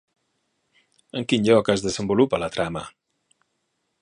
[1.21, 2.87] En quin lloc es desenvolupa la trama?